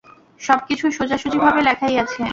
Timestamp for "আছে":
2.03-2.21